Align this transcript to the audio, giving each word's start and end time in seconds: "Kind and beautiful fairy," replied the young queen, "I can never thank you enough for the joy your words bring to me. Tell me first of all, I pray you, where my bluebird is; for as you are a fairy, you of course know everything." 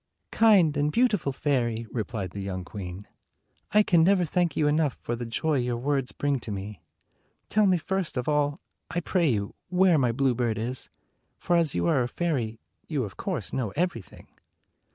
"Kind 0.31 0.77
and 0.77 0.91
beautiful 0.91 1.31
fairy," 1.31 1.85
replied 1.91 2.31
the 2.31 2.41
young 2.41 2.65
queen, 2.65 3.07
"I 3.71 3.83
can 3.83 4.03
never 4.03 4.25
thank 4.25 4.57
you 4.57 4.65
enough 4.67 4.97
for 4.99 5.15
the 5.15 5.27
joy 5.27 5.59
your 5.59 5.77
words 5.77 6.11
bring 6.11 6.39
to 6.39 6.51
me. 6.51 6.81
Tell 7.49 7.67
me 7.67 7.77
first 7.77 8.17
of 8.17 8.27
all, 8.27 8.59
I 8.89 8.99
pray 8.99 9.29
you, 9.29 9.53
where 9.69 9.99
my 9.99 10.11
bluebird 10.11 10.57
is; 10.57 10.89
for 11.37 11.55
as 11.55 11.75
you 11.75 11.85
are 11.85 12.01
a 12.01 12.07
fairy, 12.07 12.59
you 12.87 13.03
of 13.03 13.15
course 13.15 13.53
know 13.53 13.69
everything." 13.75 14.27